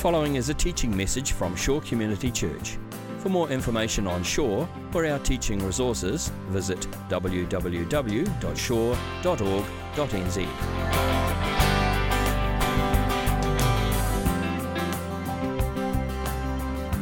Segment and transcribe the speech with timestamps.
[0.00, 2.78] following is a teaching message from Shore Community Church.
[3.18, 6.80] For more information on Shore or our teaching resources, visit
[7.10, 7.50] www.shore.org.nz.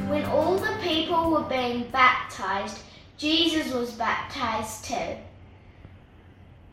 [0.09, 2.81] When all the people were being baptized,
[3.17, 5.17] Jesus was baptized too.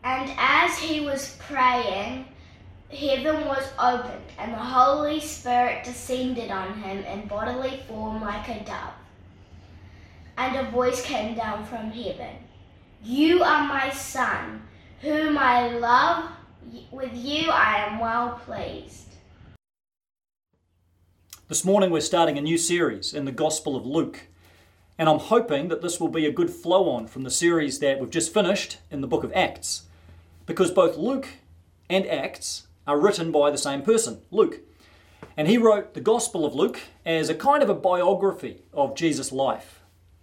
[0.02, 2.24] And as he was praying,
[2.90, 8.64] heaven was opened, and the Holy Spirit descended on him in bodily form like a
[8.64, 8.94] dove.
[10.38, 12.36] And a voice came down from heaven
[13.02, 14.62] You are my Son,
[15.00, 16.30] whom I love.
[16.90, 19.06] With you I am well pleased.
[21.48, 24.22] This morning we're starting a new series in the Gospel of Luke.
[24.98, 28.00] And I'm hoping that this will be a good flow on from the series that
[28.00, 29.82] we've just finished in the book of Acts.
[30.46, 31.28] Because both Luke
[31.88, 34.60] and Acts are written by the same person, Luke.
[35.36, 39.32] And he wrote the Gospel of Luke as a kind of a biography of Jesus'
[39.32, 39.82] life.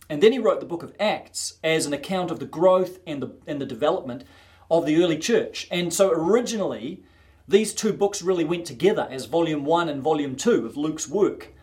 [0.10, 3.22] And then he wrote the book of Acts as an account of the growth and
[3.22, 4.24] the, and the development
[4.70, 5.68] of the early church.
[5.72, 7.04] And so originally,
[7.48, 11.54] these two books really went together as volume one and volume two of Luke's work.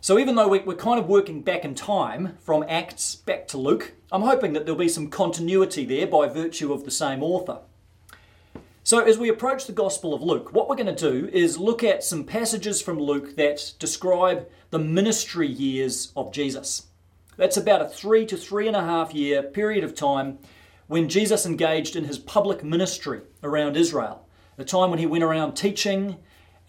[0.00, 3.92] So even though we're kind of working back in time from Acts back to Luke,
[4.10, 7.60] I'm hoping that there'll be some continuity there by virtue of the same author.
[8.82, 11.84] So, as we approach the Gospel of Luke, what we're going to do is look
[11.84, 16.86] at some passages from Luke that describe the ministry years of Jesus.
[17.36, 20.38] That's about a three to three and a half year period of time
[20.86, 25.54] when Jesus engaged in his public ministry around Israel, the time when he went around
[25.54, 26.16] teaching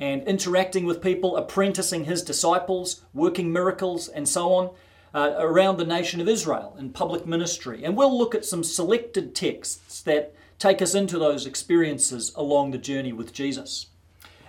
[0.02, 4.70] and interacting with people, apprenticing his disciples, working miracles, and so on.
[5.14, 7.84] Uh, around the nation of Israel in public ministry.
[7.84, 12.78] And we'll look at some selected texts that take us into those experiences along the
[12.78, 13.88] journey with Jesus.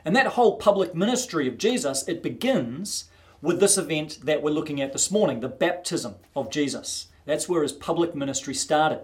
[0.04, 3.06] And that whole public ministry of Jesus, it begins
[3.40, 7.06] with this event that we're looking at this morning, the baptism of Jesus.
[7.24, 9.00] That's where his public ministry started.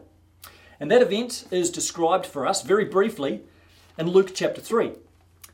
[0.78, 3.41] And that event is described for us very briefly
[3.97, 4.93] in Luke chapter 3,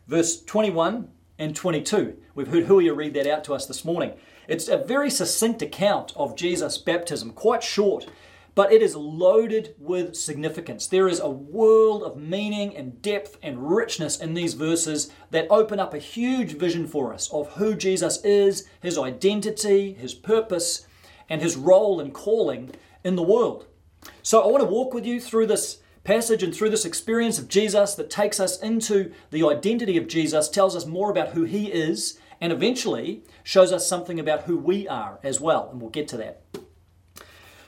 [0.09, 1.09] verse 21
[1.39, 2.17] and 22.
[2.35, 4.15] We've heard Huia read that out to us this morning.
[4.49, 8.09] It's a very succinct account of Jesus' baptism, quite short,
[8.55, 10.87] but it is loaded with significance.
[10.87, 15.81] There is a world of meaning and depth and richness in these verses that open
[15.81, 20.87] up a huge vision for us of who Jesus is, his identity, his purpose,
[21.29, 22.71] and his role and calling
[23.03, 23.67] in the world.
[24.23, 27.49] So I want to walk with you through this passage and through this experience of
[27.49, 31.73] Jesus that takes us into the identity of Jesus, tells us more about who he
[31.73, 35.71] is, and eventually shows us something about who we are as well.
[35.71, 36.43] And we'll get to that.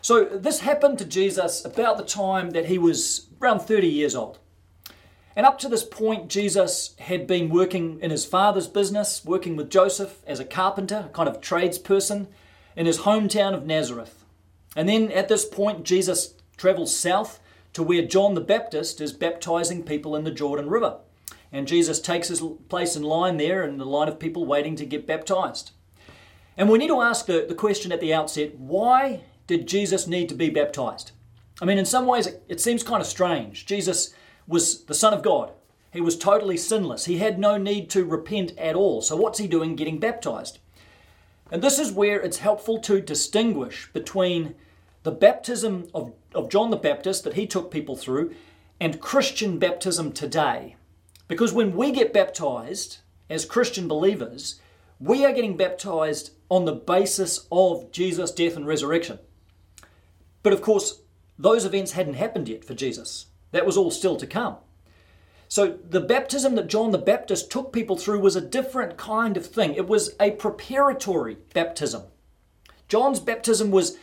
[0.06, 4.38] So, this happened to Jesus about the time that he was around 30 years old.
[5.34, 9.68] And up to this point, Jesus had been working in his father's business, working with
[9.68, 12.28] Joseph as a carpenter, a kind of tradesperson,
[12.76, 14.24] in his hometown of Nazareth.
[14.76, 17.40] And then at this point, Jesus travels south
[17.72, 20.98] to where John the Baptist is baptizing people in the Jordan River.
[21.50, 24.86] And Jesus takes his place in line there in the line of people waiting to
[24.86, 25.72] get baptized.
[26.56, 30.28] And we need to ask the, the question at the outset why did Jesus need
[30.28, 31.12] to be baptized?
[31.60, 33.64] I mean, in some ways, it, seems kind of strange.
[33.64, 34.12] Jesus
[34.46, 35.52] was the Son of God.
[35.92, 37.06] He was totally sinless.
[37.06, 39.00] He had no need to repent at all.
[39.00, 40.58] So, what's he doing getting baptized?
[41.50, 44.54] And this is where it's helpful to distinguish between
[45.04, 48.34] the baptism of, of John the Baptist that he took people through
[48.80, 50.76] and Christian baptism today.
[51.28, 52.98] Because when we get baptized
[53.30, 54.60] as Christian believers,
[55.00, 59.18] we are getting baptized on the basis of Jesus' death and resurrection.
[60.46, 61.00] But of course,
[61.36, 63.26] those events hadn't happened yet for Jesus.
[63.50, 64.58] That was all still to come.
[65.48, 69.44] So the baptism that John the Baptist took people through was a different kind of
[69.44, 69.74] thing.
[69.74, 72.04] It was a preparatory baptism.
[72.86, 73.98] John's baptism was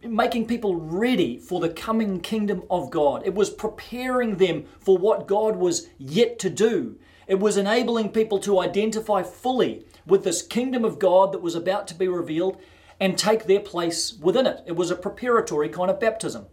[0.00, 3.26] making people ready for the coming kingdom of God.
[3.26, 7.00] It was preparing them for what God was yet to do.
[7.26, 11.88] It was enabling people to identify fully with this kingdom of God that was about
[11.88, 12.58] to be revealed
[13.00, 14.62] and take their place within it.
[14.66, 16.46] It was a preparatory kind of baptism.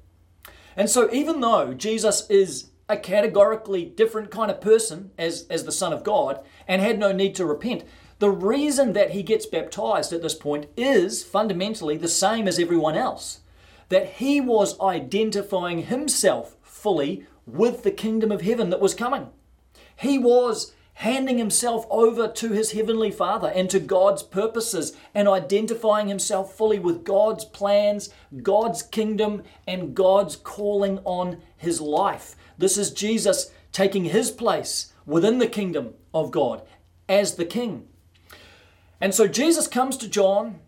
[0.75, 5.71] And so, even though Jesus is a categorically different kind of person as, as the
[5.71, 7.83] Son of God and had no need to repent,
[8.19, 12.95] the reason that he gets baptized at this point is fundamentally the same as everyone
[12.95, 13.41] else
[13.89, 19.30] that he was identifying himself fully with the kingdom of heaven that was coming.
[19.95, 26.07] He was handing himself over to his heavenly Father and to God's purposes and identifying
[26.07, 28.09] himself fully with God's plans,
[28.42, 32.36] God's kingdom, and God's calling on his life.
[32.57, 36.62] This is Jesus taking his place within the kingdom of God
[37.09, 37.88] as the king.
[39.01, 40.59] And so Jesus comes to John,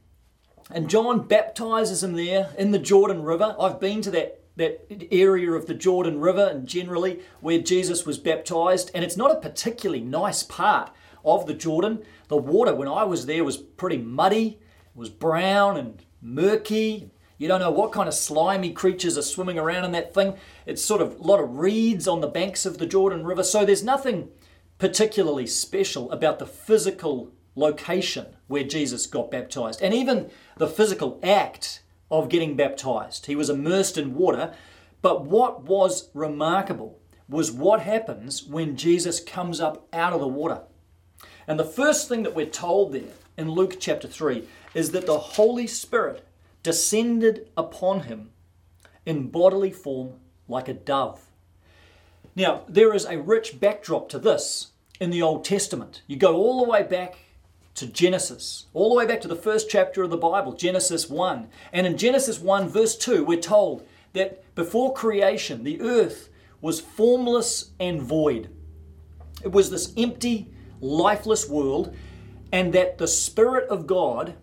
[0.69, 3.55] and John baptizes him there in the Jordan River.
[3.57, 8.17] I've been to that, that area of the Jordan River and generally where Jesus was
[8.17, 10.91] baptized, and it's not a particularly nice part
[11.23, 12.03] of the Jordan.
[12.27, 14.59] The water, when I was there, was pretty muddy,
[14.95, 17.11] it was brown and murky.
[17.37, 20.35] You don't know what kind of slimy creatures are swimming around in that thing.
[20.65, 23.43] It's sort of a lot of reeds on the banks of the Jordan River.
[23.43, 24.29] So there's nothing
[24.79, 29.81] particularly special about the physical location where Jesus got baptized.
[29.81, 33.25] And even the physical act of getting baptized.
[33.25, 34.53] He was immersed in water.
[35.01, 36.99] But what was remarkable
[37.29, 40.61] was what happens when Jesus comes up out of the water.
[41.47, 45.17] And the first thing that we're told there in Luke chapter 3 is that the
[45.17, 46.25] Holy Spirit
[46.63, 48.31] descended upon him
[49.05, 50.13] in bodily form
[50.47, 51.21] like a dove.
[52.35, 54.67] Now, there is a rich backdrop to this
[54.99, 56.01] in the Old Testament.
[56.07, 57.17] You go all the way back
[57.77, 61.47] to Genesis, all the way back to the first chapter of the Bible, Genesis 1.
[61.71, 66.29] And in Genesis 1, verse 2, we're told that before creation, the earth
[66.59, 68.49] was formless and void.
[69.43, 70.51] It was this empty,
[70.81, 71.95] lifeless world,
[72.51, 74.35] and that the Spirit of God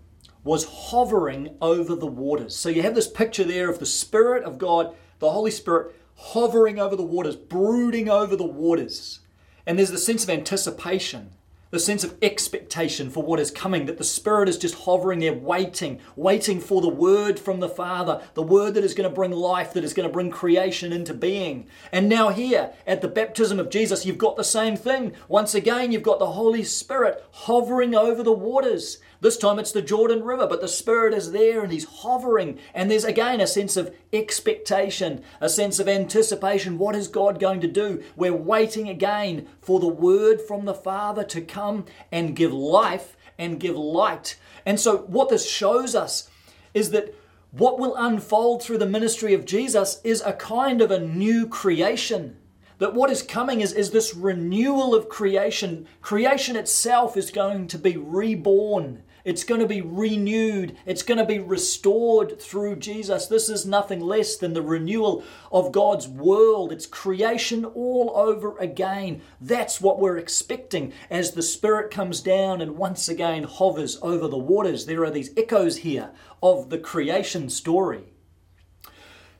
[0.44, 2.54] was hovering over the waters.
[2.54, 6.78] So you have this picture there of the Spirit of God, the Holy Spirit, hovering
[6.78, 9.20] over the waters, brooding over the waters.
[9.66, 11.32] And there's the sense of anticipation,
[11.74, 15.34] the sense of expectation for what is coming, that the Spirit is just hovering there,
[15.34, 19.32] waiting, waiting for the word from the Father, the word that is going to bring
[19.32, 21.66] life, that is going to bring creation into being.
[21.92, 25.12] And now, here at the baptism of Jesus, you've got the same thing.
[25.28, 28.98] Once again, you've got the Holy Spirit hovering over the waters.
[29.24, 32.58] This time it's the Jordan River, but the Spirit is there and He's hovering.
[32.74, 36.76] And there's again a sense of expectation, a sense of anticipation.
[36.76, 38.02] What is God going to do?
[38.16, 43.58] We're waiting again for the word from the Father to come and give life and
[43.58, 44.38] give light.
[44.66, 46.28] And so, what this shows us
[46.74, 47.14] is that
[47.50, 52.36] what will unfold through the ministry of Jesus is a kind of a new creation.
[52.76, 55.86] That what is coming is, is this renewal of creation.
[56.02, 59.02] Creation itself is going to be reborn.
[59.24, 60.76] It's going to be renewed.
[60.84, 63.26] It's going to be restored through Jesus.
[63.26, 66.70] This is nothing less than the renewal of God's world.
[66.70, 69.22] It's creation all over again.
[69.40, 74.36] That's what we're expecting as the Spirit comes down and once again hovers over the
[74.36, 74.84] waters.
[74.84, 76.10] There are these echoes here
[76.42, 78.12] of the creation story.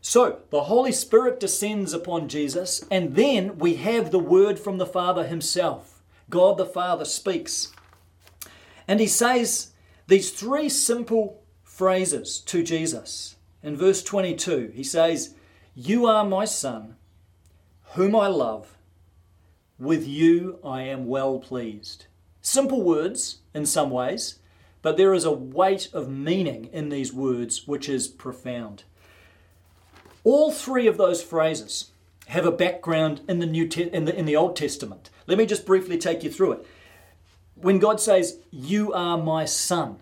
[0.00, 4.86] So, the Holy Spirit descends upon Jesus, and then we have the word from the
[4.86, 6.02] Father Himself.
[6.30, 7.72] God the Father speaks.
[8.86, 9.72] And He says
[10.06, 13.36] these three simple phrases to Jesus.
[13.62, 15.34] In verse 22, he says,
[15.74, 16.96] You are my son,
[17.94, 18.76] whom I love.
[19.78, 22.06] With you I am well pleased.
[22.42, 24.38] Simple words in some ways,
[24.82, 28.84] but there is a weight of meaning in these words which is profound.
[30.22, 31.90] All three of those phrases
[32.26, 35.10] have a background in the New Te- in the in the Old Testament.
[35.26, 36.66] Let me just briefly take you through it
[37.54, 39.96] when God says, You are my son,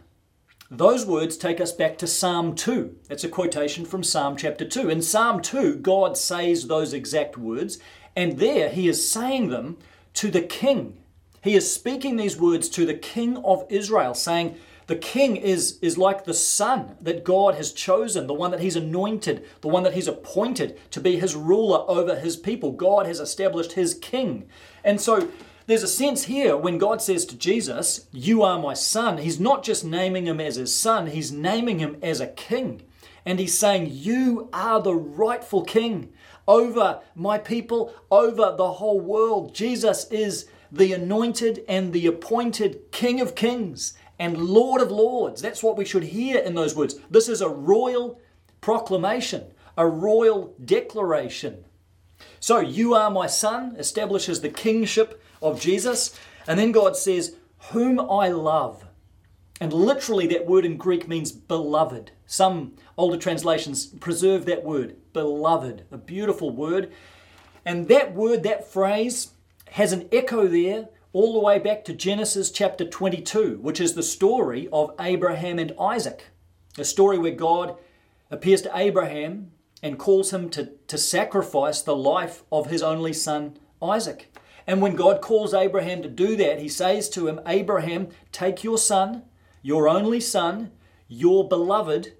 [0.71, 2.97] those words take us back to Psalm 2.
[3.09, 4.89] That's a quotation from Psalm chapter 2.
[4.89, 7.79] In Psalm 2, God says those exact words,
[8.17, 9.77] and there he is saying them
[10.15, 10.99] to the king.
[11.43, 14.57] He is speaking these words to the king of Israel, saying,
[14.87, 18.77] the king is, is like the son that God has chosen, the one that he's
[18.77, 22.73] anointed, the one that he's appointed to be his ruler over his people.
[22.73, 24.49] God has established his king.
[24.85, 25.29] And so
[25.67, 29.63] there's a sense here when God says to Jesus, You are my son, he's not
[29.63, 32.83] just naming him as his son, he's naming him as a king.
[33.25, 36.13] And he's saying, You are the rightful king
[36.49, 39.55] over my people, over the whole world.
[39.55, 45.43] Jesus is the anointed and the appointed King of kings and Lord of lords.
[45.43, 46.97] That's what we should hear in those words.
[47.11, 48.21] This is a royal
[48.61, 49.45] proclamation,
[49.77, 51.65] a royal declaration.
[52.41, 56.19] So, you are my son establishes the kingship of Jesus.
[56.47, 57.37] And then God says,
[57.71, 58.85] Whom I love.
[59.61, 62.11] And literally, that word in Greek means beloved.
[62.27, 66.91] Some older translations preserve that word, beloved, a beautiful word.
[67.65, 69.31] And that word, that phrase,
[69.73, 74.03] has an echo there all the way back to Genesis chapter 22, which is the
[74.03, 76.25] story of Abraham and Isaac.
[76.79, 77.77] A story where God
[78.31, 83.59] appears to Abraham and calls him to, to sacrifice the life of his only son,
[83.83, 84.32] Isaac.
[84.67, 88.79] And when God calls Abraham to do that, he says to him, Abraham, take your
[88.79, 89.23] son,
[89.63, 90.71] your only son,
[91.09, 92.15] your beloved,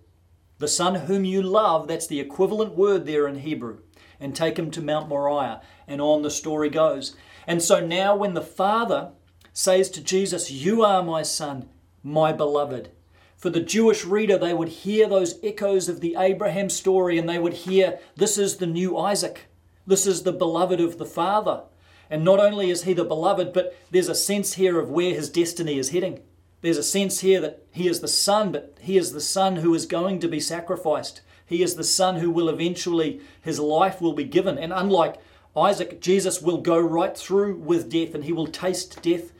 [0.59, 3.79] the son whom you love, that's the equivalent word there in Hebrew,
[4.21, 5.61] and take him to Mount Moriah.
[5.89, 7.17] And on the story goes.
[7.47, 9.11] And so now, when the Father
[9.53, 11.69] says to Jesus, You are my son,
[12.03, 12.91] my beloved.
[13.37, 17.39] For the Jewish reader, they would hear those echoes of the Abraham story and they
[17.39, 19.49] would hear, This is the new Isaac.
[19.85, 21.65] This is the beloved of the Father.
[22.13, 25.31] And not only is he the beloved, but there's a sense here of where his
[25.31, 26.21] destiny is heading.
[26.61, 29.75] There's a sense here that he is the son, but he is the son who
[29.75, 31.23] is going to be sacrificed.
[31.47, 34.59] He is the son who will eventually, his life will be given.
[34.59, 35.23] And unlike
[35.57, 39.33] Isaac, Jesus will go right through with death and he will taste death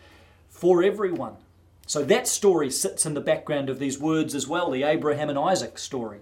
[0.49, 1.37] for everyone.
[1.87, 5.39] So that story sits in the background of these words as well, the Abraham and
[5.39, 6.21] Isaac story.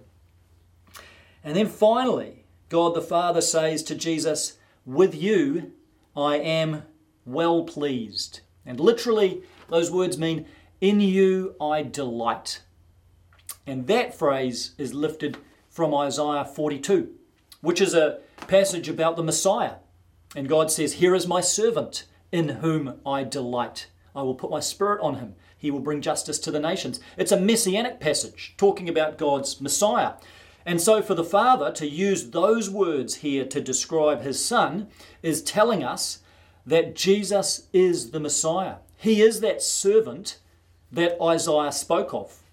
[1.45, 5.71] And then finally, God the Father says to Jesus, With you
[6.15, 6.83] I am
[7.25, 8.41] well pleased.
[8.65, 10.45] And literally, those words mean,
[10.79, 12.61] In you I delight.
[13.65, 15.37] And that phrase is lifted
[15.69, 17.09] from Isaiah 42,
[17.61, 19.75] which is a passage about the Messiah.
[20.35, 23.87] And God says, Here is my servant in whom I delight.
[24.15, 25.35] I will put my spirit on him.
[25.57, 26.99] He will bring justice to the nations.
[27.17, 30.13] It's a messianic passage talking about God's Messiah.
[30.65, 34.87] And so, for the Father to use those words here to describe his Son
[35.21, 36.19] is telling us
[36.65, 38.75] that Jesus is the Messiah.
[38.97, 40.37] He is that servant
[40.91, 42.43] that Isaiah spoke of.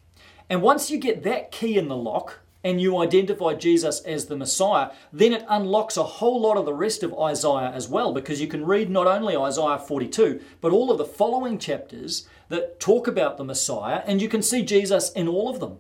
[0.48, 4.36] And once you get that key in the lock, and you identify Jesus as the
[4.36, 8.40] Messiah, then it unlocks a whole lot of the rest of Isaiah as well, because
[8.40, 13.06] you can read not only Isaiah 42, but all of the following chapters that talk
[13.06, 15.78] about the Messiah, and you can see Jesus in all of them.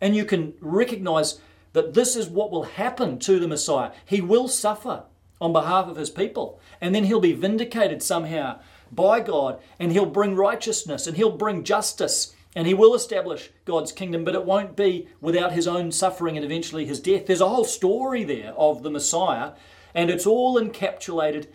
[0.00, 1.40] And you can recognize
[1.74, 3.92] that this is what will happen to the Messiah.
[4.04, 5.04] He will suffer
[5.40, 10.06] on behalf of his people, and then he'll be vindicated somehow by God, and he'll
[10.06, 14.76] bring righteousness, and he'll bring justice and he will establish God's kingdom, but it won't
[14.76, 17.26] be without his own suffering and eventually his death.
[17.26, 19.52] There's a whole story there of the Messiah,
[19.94, 21.48] and it's all encapsulated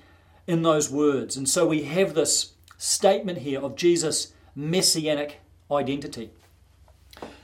[0.45, 1.37] in those words.
[1.37, 5.39] And so we have this statement here of Jesus' messianic
[5.71, 6.31] identity.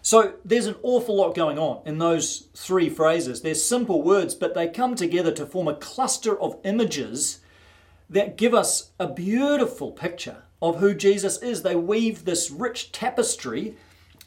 [0.05, 3.41] So there's an awful lot going on in those three phrases.
[3.41, 7.39] They're simple words, but they come together to form a cluster of images
[8.07, 11.63] that give us a beautiful picture of who Jesus is.
[11.63, 13.77] They weave this rich tapestry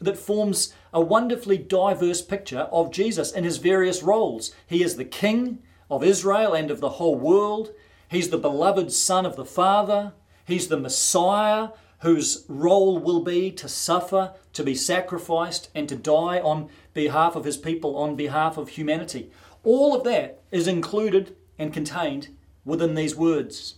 [0.00, 4.52] that forms a wonderfully diverse picture of Jesus in his various roles.
[4.66, 7.70] He is the King of Israel and of the whole world.
[8.10, 10.12] He's the beloved Son of the Father.
[10.44, 11.68] He's the Messiah
[12.00, 17.44] whose role will be to suffer, to be sacrificed, and to die on behalf of
[17.44, 19.30] his people, on behalf of humanity.
[19.64, 22.28] All of that is included and contained
[22.64, 23.76] within these words.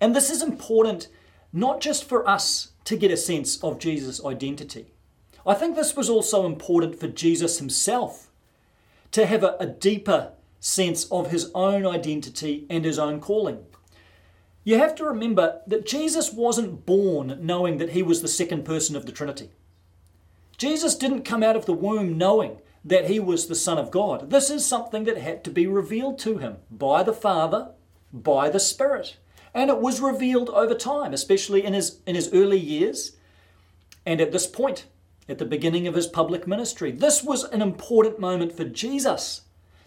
[0.00, 1.08] And this is important
[1.52, 4.92] not just for us to get a sense of Jesus' identity.
[5.46, 8.28] I think this was also important for Jesus himself
[9.12, 13.64] to have a, a deeper sense of his own identity and his own calling.
[14.68, 18.96] You have to remember that Jesus wasn't born knowing that he was the second person
[18.96, 19.48] of the Trinity.
[20.58, 24.28] Jesus didn't come out of the womb knowing that he was the Son of God.
[24.28, 27.70] This is something that had to be revealed to him by the Father,
[28.12, 29.16] by the Spirit.
[29.54, 33.16] And it was revealed over time, especially in his, in his early years
[34.04, 34.84] and at this point,
[35.30, 36.90] at the beginning of his public ministry.
[36.90, 39.44] This was an important moment for Jesus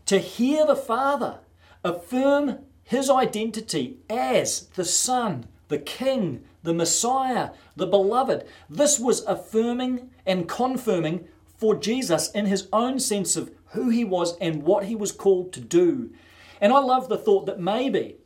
[0.07, 1.37] to hear the Father
[1.83, 8.45] affirm his identity as the Son, the King, the Messiah, the Beloved.
[8.69, 14.37] This was affirming and confirming for Jesus in his own sense of who he was
[14.39, 16.11] and what he was called to do.
[16.59, 18.17] And I love the thought that maybe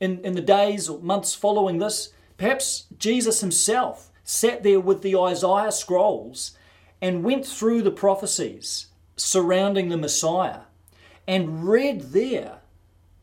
[0.00, 5.16] in, in the days or months following this, perhaps Jesus himself sat there with the
[5.16, 6.58] Isaiah scrolls
[7.00, 10.64] and went through the prophecies surrounding the Messiah
[11.26, 12.59] and read there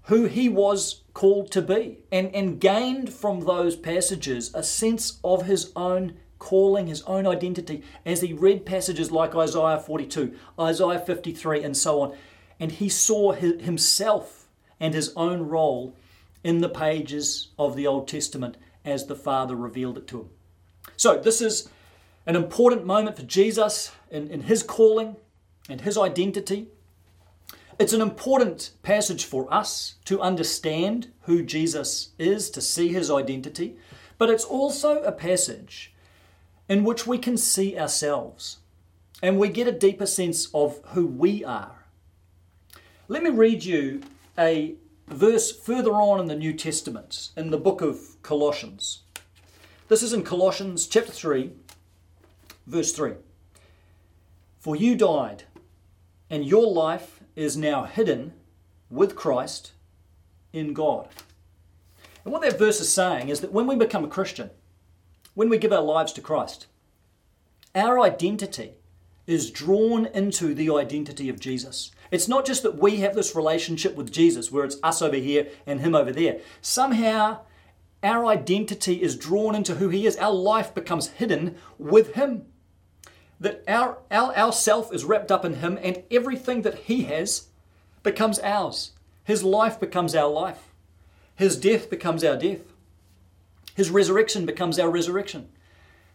[0.08, 5.46] who he was called to be and, and gained from those passages a sense of
[5.46, 11.64] his own calling, his own identity as he read passages like Isaiah 42, Isaiah 53,
[11.64, 12.16] and so on.
[12.60, 14.48] And he saw himself
[14.80, 15.96] and his own role
[16.44, 20.30] in the pages of the Old Testament as the Father revealed it to him.
[20.96, 21.70] So, this is
[22.26, 25.18] an important moment for Jesus in, in his calling
[25.70, 26.68] and his identity.
[27.80, 33.78] It's an important passage for us to understand who Jesus is, to see his identity,
[34.18, 35.94] but it's also a passage
[36.68, 38.58] in which we can see ourselves
[39.22, 41.86] and we get a deeper sense of who we are.
[43.08, 44.02] Let me read you
[44.38, 44.76] a
[45.08, 49.04] verse further on in the New Testament, in the book of Colossians.
[49.88, 51.52] This is in Colossians chapter 3,
[52.66, 53.14] verse 3.
[54.60, 55.44] For you died,
[56.30, 58.34] and your life is now hidden
[58.90, 59.72] with Christ
[60.52, 61.08] in God.
[62.26, 64.50] And what that verse is saying is that when we become a Christian,
[65.36, 66.66] when we give our lives to Christ,
[67.76, 68.74] our identity
[69.28, 71.92] is drawn into the identity of Jesus.
[72.10, 75.48] It's not just that we have this relationship with Jesus where it's us over here
[75.68, 76.40] and him over there.
[76.62, 77.42] Somehow,
[78.02, 80.18] our identity is drawn into who he is.
[80.18, 82.48] Our life becomes hidden with him.
[83.40, 87.48] That our, our, our self is wrapped up in him, and everything that he has
[88.04, 88.92] becomes ours.
[89.24, 90.74] His life becomes our life.
[91.36, 92.62] His death becomes our death.
[93.76, 95.50] His resurrection becomes our resurrection.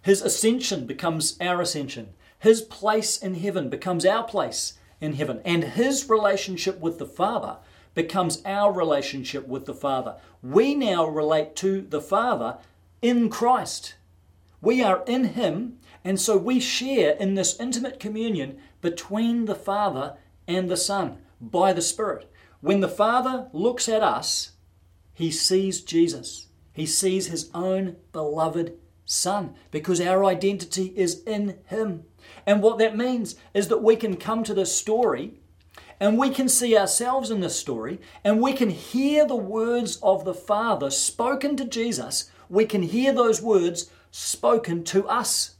[0.02, 2.14] His ascension becomes our ascension.
[2.40, 5.40] His place in heaven becomes our place in heaven.
[5.44, 7.58] And his relationship with the Father
[7.94, 10.16] becomes our relationship with the Father.
[10.42, 12.58] We now relate to the Father
[13.00, 13.94] in Christ.
[14.62, 20.16] We are in him, and so we share in this intimate communion between the Father
[20.46, 22.30] and the Son by the Spirit.
[22.60, 24.52] When the Father looks at us,
[25.12, 26.46] he sees Jesus.
[26.72, 32.04] He sees his own beloved Son because our identity is in him.
[32.46, 35.40] And what that means is that we can come to this story
[35.98, 40.24] and we can see ourselves in this story and we can hear the words of
[40.24, 42.30] the Father spoken to Jesus.
[42.48, 45.56] We can hear those words spoken to us.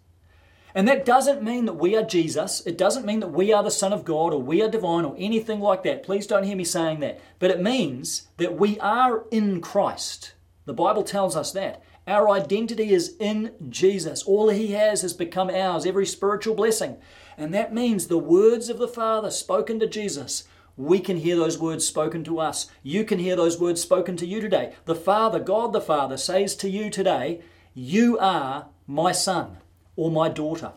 [0.75, 2.65] And that doesn't mean that we are Jesus.
[2.65, 5.15] It doesn't mean that we are the Son of God or we are divine or
[5.19, 6.03] anything like that.
[6.03, 7.21] Please don't hear me saying that.
[7.39, 10.35] But it means that we are in Christ.
[10.65, 11.83] The Bible tells us that.
[12.07, 14.23] Our identity is in Jesus.
[14.23, 16.97] All He has has become ours, every spiritual blessing.
[17.37, 20.45] And that means the words of the Father spoken to Jesus,
[20.77, 22.69] we can hear those words spoken to us.
[22.83, 24.75] You can hear those words spoken to you today.
[24.87, 27.43] The Father, God the Father, says to you today,
[27.75, 29.57] You are my Son
[29.97, 30.73] or my daughter,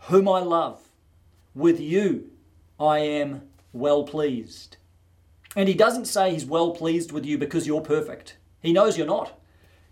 [0.00, 0.80] whom I love.
[1.54, 2.30] With you
[2.78, 3.42] I am
[3.72, 4.76] well pleased.
[5.56, 8.36] And He doesn't say He's well pleased with you because you're perfect.
[8.60, 9.38] He knows you're not.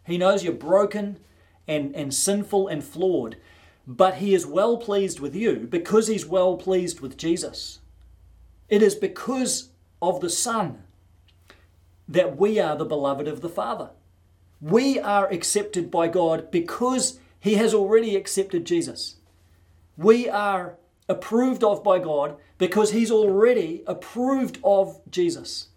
[0.05, 1.19] He knows you're broken
[1.67, 3.37] and, and sinful and flawed,
[3.87, 7.81] but He is well pleased with you because He's well pleased with Jesus.
[8.69, 9.71] It is because
[10.03, 10.83] of the Son
[12.07, 13.91] that we are the beloved of the Father.
[14.61, 19.17] We are accepted by God because He has already accepted Jesus.
[19.97, 20.77] We are
[21.09, 25.69] approved of by God because He's already approved of Jesus.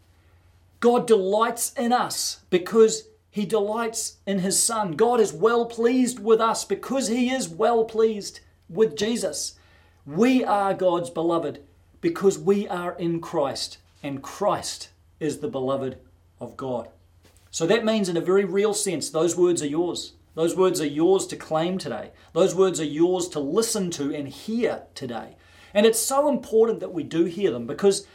[0.79, 4.91] God delights in us because he delights in his Son.
[4.91, 9.55] God is well pleased with us because he is well pleased with Jesus.
[10.05, 11.63] We are God's beloved
[11.99, 15.97] because we are in Christ, and Christ is the beloved
[16.39, 16.89] of God.
[17.53, 20.13] So that means, in a very real sense, those words are yours.
[20.33, 22.09] Those words are yours to claim today.
[22.33, 25.35] Those words are yours to listen to and hear today.
[25.71, 28.07] And it's so important that we do hear them because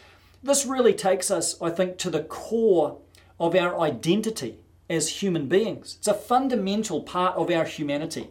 [0.42, 2.98] this really takes us, I think, to the core
[3.38, 4.58] of our identity
[4.90, 5.94] as human beings.
[5.98, 8.30] It's a fundamental part of our humanity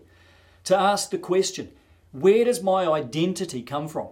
[0.65, 1.71] to ask the question
[2.11, 4.09] where does my identity come from?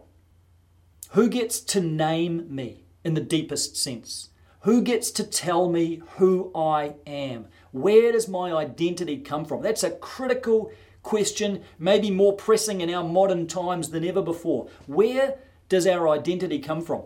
[1.09, 4.29] Who gets to name me in the deepest sense?
[4.65, 7.49] Who gets to tell me who I am?
[7.71, 9.61] Where does my identity come from?
[9.61, 10.71] That's a critical
[11.03, 14.67] question, maybe more pressing in our modern times than ever before.
[14.87, 15.37] Where
[15.69, 17.03] does our identity come from?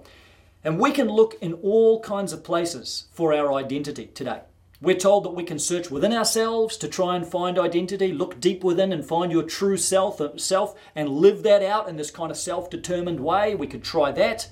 [0.63, 4.39] And we can look in all kinds of places for our identity today.
[4.79, 8.63] We're told that we can search within ourselves to try and find identity, look deep
[8.63, 12.37] within and find your true self, self and live that out in this kind of
[12.37, 13.53] self-determined way.
[13.53, 14.47] We could try that.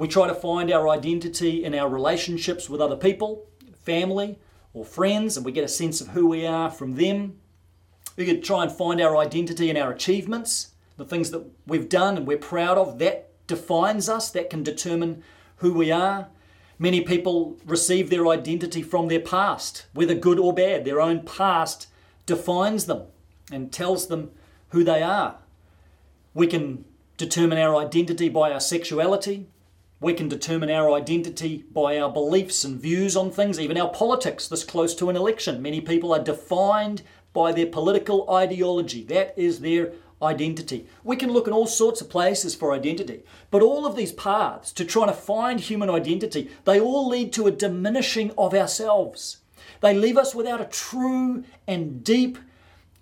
[0.00, 3.44] We try to find our identity in our relationships with other people,
[3.82, 4.38] family,
[4.72, 7.38] or friends, and we get a sense of who we are from them.
[8.16, 12.16] We could try and find our identity in our achievements, the things that we've done
[12.16, 12.98] and we're proud of.
[12.98, 15.22] That defines us, that can determine
[15.56, 16.28] who we are.
[16.78, 20.86] Many people receive their identity from their past, whether good or bad.
[20.86, 21.88] Their own past
[22.24, 23.02] defines them
[23.52, 24.30] and tells them
[24.70, 25.36] who they are.
[26.32, 26.86] We can
[27.18, 29.48] determine our identity by our sexuality.
[30.00, 34.48] We can determine our identity by our beliefs and views on things, even our politics,
[34.48, 35.60] this close to an election.
[35.60, 37.02] Many people are defined
[37.34, 39.04] by their political ideology.
[39.04, 40.86] That is their identity.
[41.04, 44.72] We can look in all sorts of places for identity, but all of these paths
[44.72, 49.38] to trying to find human identity, they all lead to a diminishing of ourselves.
[49.80, 52.38] They leave us without a true and deep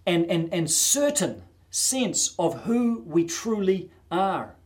[0.05, 4.57] and, and, and certain sense of who we truly are.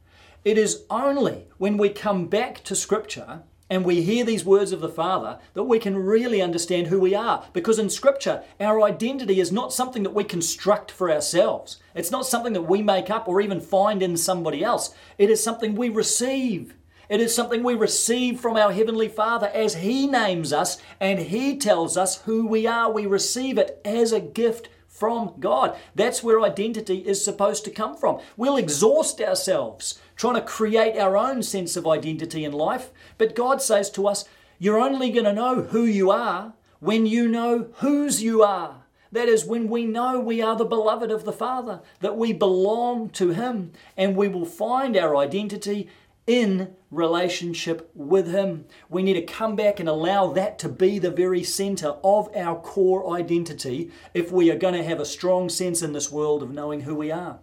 [0.45, 4.81] It is only when we come back to Scripture and we hear these words of
[4.81, 7.45] the Father, that we can really understand who we are.
[7.53, 11.79] Because in Scripture, our identity is not something that we construct for ourselves.
[11.95, 14.93] It's not something that we make up or even find in somebody else.
[15.17, 16.75] It is something we receive.
[17.09, 21.57] It is something we receive from our Heavenly Father as He names us and He
[21.57, 22.91] tells us who we are.
[22.91, 25.77] We receive it as a gift from God.
[25.95, 28.21] That's where identity is supposed to come from.
[28.37, 33.63] We'll exhaust ourselves trying to create our own sense of identity in life, but God
[33.63, 34.27] says to us,
[34.59, 38.83] You're only going to know who you are when you know whose you are.
[39.11, 43.11] That is, when we know we are the beloved of the Father, that we belong
[43.11, 45.89] to Him, and we will find our identity
[46.27, 48.67] in relationship with Him.
[48.89, 52.61] We need to come back and allow that to be the very center of our
[52.61, 56.51] core identity if we are going to have a strong sense in this world of
[56.51, 57.41] knowing who we are.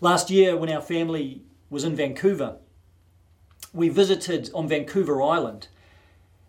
[0.00, 2.56] Last year, when our family was in Vancouver,
[3.72, 5.68] we visited on Vancouver Island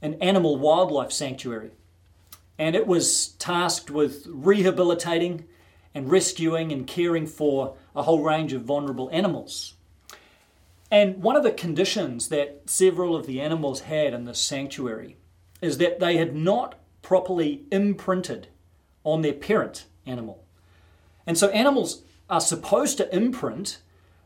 [0.01, 1.71] an animal wildlife sanctuary
[2.57, 5.45] and it was tasked with rehabilitating
[5.93, 9.75] and rescuing and caring for a whole range of vulnerable animals.
[10.89, 15.17] And one of the conditions that several of the animals had in this sanctuary
[15.61, 18.47] is that they had not properly imprinted
[19.03, 20.43] on their parent animal.
[21.25, 23.79] And so animals are supposed to imprint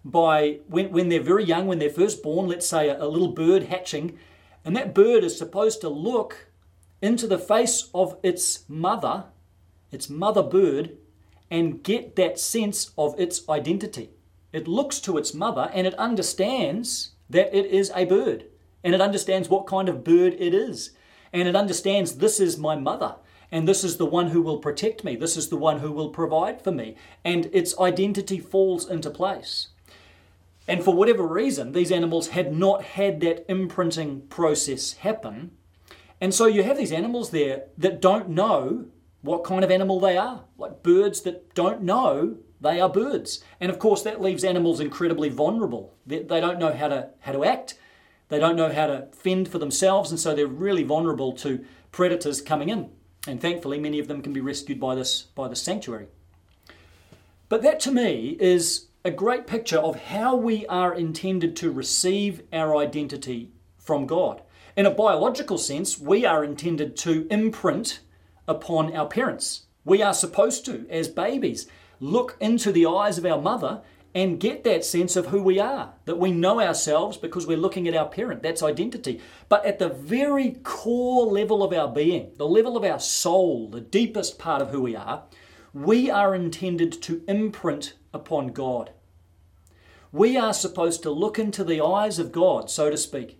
[0.04, 3.32] by when, when they're very young, when they're first born, let's say a, a little
[3.32, 4.18] bird hatching,
[4.66, 6.48] and that bird is supposed to look
[7.02, 9.26] into the face of its mother,
[9.92, 10.98] its mother bird,
[11.50, 14.12] and get that sense of its identity.
[14.54, 18.46] It looks to its mother and it understands that it is a bird.
[18.84, 20.92] And it understands what kind of bird it is.
[21.32, 23.16] And it understands this is my mother.
[23.52, 25.16] And this is the one who will protect me.
[25.16, 26.96] This is the one who will provide for me.
[27.24, 29.68] And its identity falls into place.
[30.68, 35.52] And for whatever reason, these animals had not had that imprinting process happen.
[36.20, 38.86] And so you have these animals there that don't know
[39.22, 43.44] what kind of animal they are, like birds that don't know they are birds.
[43.60, 45.94] And of course, that leaves animals incredibly vulnerable.
[46.06, 47.76] They, they don't know how to, how to act,
[48.30, 52.42] they don't know how to fend for themselves, and so they're really vulnerable to predators
[52.42, 52.90] coming in.
[53.28, 56.08] And thankfully, many of them can be rescued by this, by this sanctuary.
[57.50, 62.44] But that to me is a great picture of how we are intended to receive
[62.54, 64.42] our identity from God.
[64.78, 68.00] In a biological sense, we are intended to imprint
[68.48, 69.66] upon our parents.
[69.84, 71.68] We are supposed to, as babies,
[72.02, 73.82] look into the eyes of our mother
[74.14, 77.88] and get that sense of who we are, that we know ourselves because we're looking
[77.88, 78.44] at our parent.
[78.44, 79.22] That's identity.
[79.48, 83.80] But at the very core level of our being, the level of our soul, the
[83.80, 85.24] deepest part of who we are,
[85.74, 88.92] we are intended to imprint upon God.
[90.12, 93.40] We are supposed to look into the eyes of God, so to speak,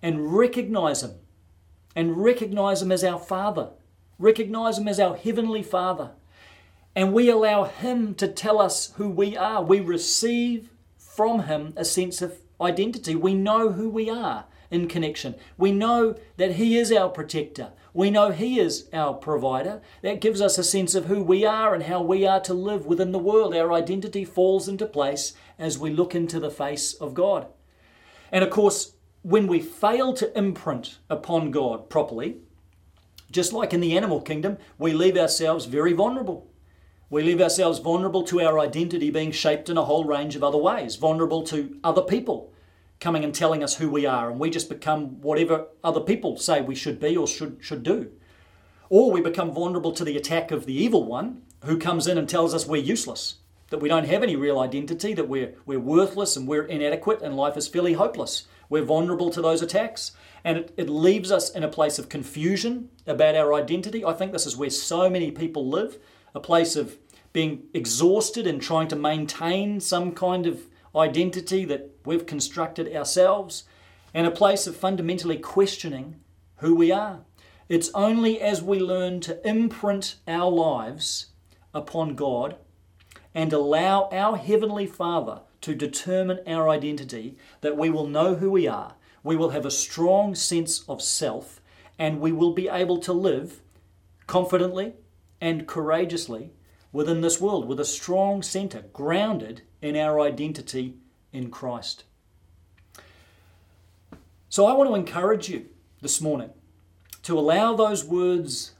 [0.00, 1.16] and recognize Him,
[1.94, 3.70] and recognize Him as our Father,
[4.18, 6.12] recognize Him as our Heavenly Father.
[6.96, 9.62] And we allow Him to tell us who we are.
[9.62, 13.14] We receive from Him a sense of identity.
[13.14, 15.34] We know who we are in connection.
[15.58, 17.72] We know that He is our protector.
[17.92, 19.82] We know He is our provider.
[20.00, 22.86] That gives us a sense of who we are and how we are to live
[22.86, 23.54] within the world.
[23.54, 27.46] Our identity falls into place as we look into the face of God.
[28.32, 32.38] And of course, when we fail to imprint upon God properly,
[33.30, 36.50] just like in the animal kingdom, we leave ourselves very vulnerable.
[37.08, 40.58] We leave ourselves vulnerable to our identity being shaped in a whole range of other
[40.58, 42.52] ways, vulnerable to other people
[42.98, 46.60] coming and telling us who we are, and we just become whatever other people say
[46.60, 48.10] we should be or should, should do.
[48.88, 52.28] Or we become vulnerable to the attack of the evil one who comes in and
[52.28, 53.36] tells us we're useless,
[53.70, 57.36] that we don't have any real identity, that we're, we're worthless and we're inadequate and
[57.36, 58.46] life is fairly hopeless.
[58.68, 62.88] We're vulnerable to those attacks, and it, it leaves us in a place of confusion
[63.06, 64.04] about our identity.
[64.04, 65.98] I think this is where so many people live
[66.36, 66.98] a place of
[67.32, 73.64] being exhausted and trying to maintain some kind of identity that we've constructed ourselves,
[74.12, 76.20] and a place of fundamentally questioning
[76.56, 77.20] who we are.
[77.70, 81.28] It's only as we learn to imprint our lives
[81.72, 82.56] upon God
[83.34, 88.68] and allow our Heavenly Father to determine our identity that we will know who we
[88.68, 91.62] are, we will have a strong sense of self,
[91.98, 93.62] and we will be able to live
[94.26, 94.92] confidently
[95.46, 96.50] and courageously
[96.90, 100.96] within this world with a strong centre grounded in our identity
[101.32, 102.02] in Christ.
[104.48, 105.66] So I want to encourage you
[106.02, 106.50] this morning
[107.22, 108.72] to allow those words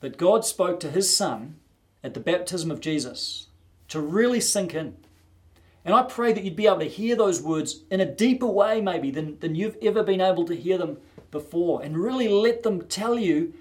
[0.00, 1.56] that God spoke to his son
[2.04, 3.46] at the baptism of Jesus
[3.88, 4.98] to really sink in.
[5.82, 8.82] And I pray that you'd be able to hear those words in a deeper way,
[8.82, 10.98] maybe, than, than you've ever been able to hear them
[11.30, 13.54] before, and really let them tell you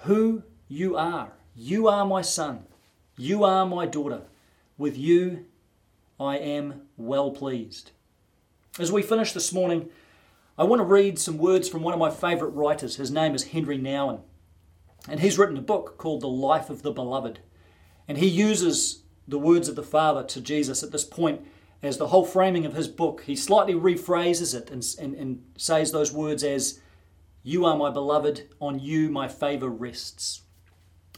[0.00, 1.32] who you are.
[1.58, 2.64] You are my son.
[3.16, 4.24] You are my daughter.
[4.76, 5.46] With you,
[6.20, 7.92] I am well pleased.
[8.78, 9.88] As we finish this morning,
[10.58, 12.96] I want to read some words from one of my favourite writers.
[12.96, 14.20] His name is Henri Nouwen.
[15.08, 17.38] And he's written a book called The Life of the Beloved.
[18.06, 21.40] And he uses the words of the Father to Jesus at this point
[21.82, 23.22] as the whole framing of his book.
[23.22, 26.80] He slightly rephrases it and, and, and says those words as,
[27.42, 30.42] You are my beloved, on you my favour rests.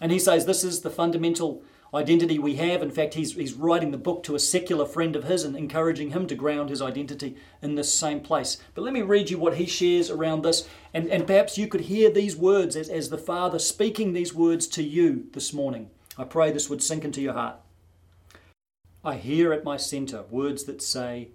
[0.00, 1.62] And he says this is the fundamental
[1.94, 2.82] identity we have.
[2.82, 6.10] In fact, he's, he's writing the book to a secular friend of his and encouraging
[6.10, 8.58] him to ground his identity in this same place.
[8.74, 11.82] But let me read you what he shares around this, and, and perhaps you could
[11.82, 15.90] hear these words as, as the Father speaking these words to you this morning.
[16.16, 17.56] I pray this would sink into your heart.
[19.04, 21.28] I hear at my centre words that say,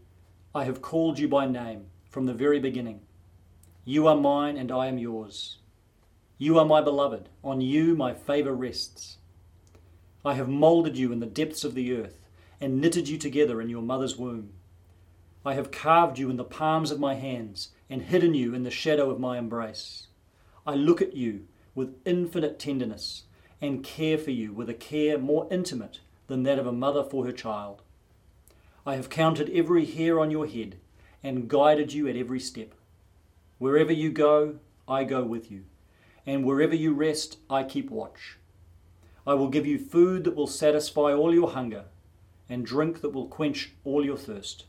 [0.54, 3.02] I have called you by name from the very beginning.
[3.86, 5.58] You are mine and I am yours.
[6.44, 9.16] You are my beloved, on you my favour rests.
[10.26, 12.20] I have moulded you in the depths of the earth
[12.60, 14.52] and knitted you together in your mother's womb.
[15.46, 18.70] I have carved you in the palms of my hands and hidden you in the
[18.70, 20.08] shadow of my embrace.
[20.68, 23.24] I look at you with infinite tenderness
[23.62, 27.26] and care for you with a care more intimate than that of a mother for
[27.26, 27.84] her child.
[28.86, 30.76] I have counted every hair on your head
[31.24, 32.74] and guided you at every step.
[33.60, 35.64] Wherever you go, I go with you,
[36.26, 38.38] and wherever you rest, I keep watch.
[39.26, 41.86] I will give you food that will satisfy all your hunger,
[42.50, 44.66] and drink that will quench all your thirst.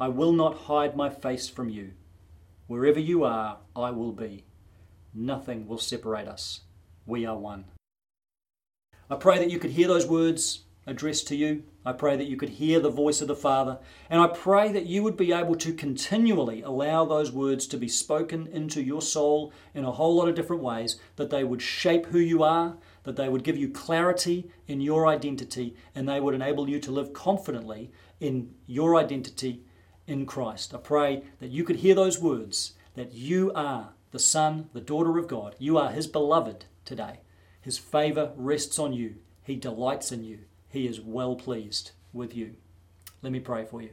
[0.00, 1.92] I will not hide my face from you.
[2.66, 4.44] Wherever you are, I will be.
[5.14, 6.60] Nothing will separate us.
[7.06, 7.64] We are one.
[9.10, 11.62] I pray that you could hear those words addressed to you.
[11.84, 13.78] I pray that you could hear the voice of the Father.
[14.10, 17.88] And I pray that you would be able to continually allow those words to be
[17.88, 22.06] spoken into your soul in a whole lot of different ways, that they would shape
[22.06, 26.34] who you are, that they would give you clarity in your identity and they would
[26.34, 27.90] enable you to live confidently
[28.20, 29.62] in your identity
[30.06, 30.74] in Christ.
[30.74, 35.18] I pray that you could hear those words that you are the son, the daughter
[35.18, 35.56] of God.
[35.58, 37.20] You are his beloved today.
[37.60, 39.16] His favor rests on you.
[39.42, 40.40] He delights in you.
[40.72, 42.54] He is well pleased with you.
[43.20, 43.90] Let me pray for you.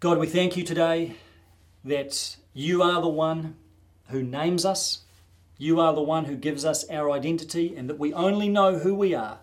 [0.00, 1.16] God, we thank you today
[1.84, 3.56] that you are the one
[4.08, 5.02] who names us.
[5.58, 8.94] You are the one who gives us our identity, and that we only know who
[8.94, 9.40] we are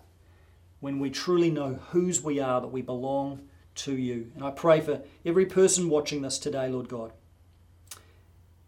[0.80, 4.32] when we truly know whose we are, that we belong to you.
[4.34, 7.12] And I pray for every person watching this today, Lord God.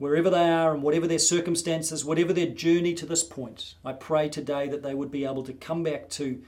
[0.03, 4.29] Wherever they are and whatever their circumstances, whatever their journey to this point, I pray
[4.29, 6.43] today that they would be able to come back to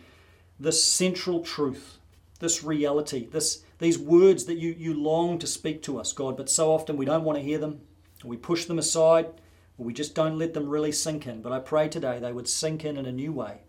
[0.59, 1.99] this central truth,
[2.41, 6.51] this reality, this, these words that you, you long to speak to us, God, but
[6.51, 7.81] so often we don't want to hear them.
[8.25, 9.27] We push them aside
[9.77, 11.43] we just don't let them really sink in.
[11.43, 13.63] But I pray today they would sink in in a new way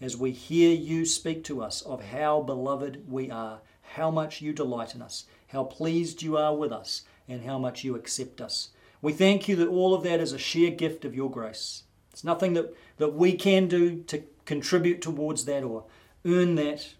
[0.00, 4.52] as we hear you speak to us of how beloved we are, how much you
[4.52, 8.70] delight in us, how pleased you are with us, and how much you accept us.
[9.02, 11.84] We thank you that all of that is a sheer gift of your grace.
[12.12, 15.84] It's nothing that, that we can do to contribute towards that or
[16.24, 16.94] earn that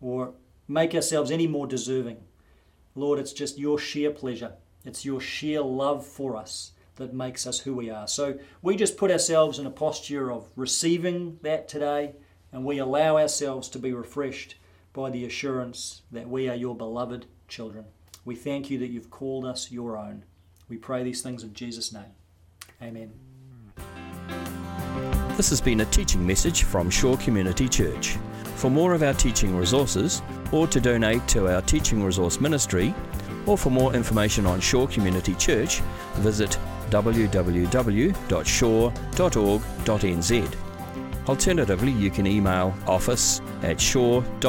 [0.00, 0.34] or
[0.68, 2.18] make ourselves any more deserving.
[2.94, 4.52] Lord, it's just your sheer pleasure.
[4.84, 8.06] It's your sheer love for us that makes us who we are.
[8.06, 12.14] So we just put ourselves in a posture of receiving that today,
[12.52, 14.56] and we allow ourselves to be refreshed
[14.92, 17.86] by the assurance that we are your beloved children.
[18.24, 20.24] We thank you that you've called us your own.
[20.70, 22.14] We pray these things in Jesus' name.
[22.80, 23.10] Amen.
[25.36, 28.16] This has been a teaching message from Shore Community Church.
[28.54, 32.94] For more of our teaching resources, or to donate to our teaching resource ministry,
[33.46, 35.80] or for more information on Shore Community Church,
[36.16, 36.56] visit
[36.90, 37.68] www.shore.org.nz.
[41.28, 44.48] Alternatively, you can email office at shore.org.nz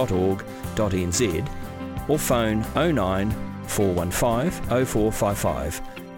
[2.10, 3.32] or phone 09
[3.68, 5.91] 415 0455.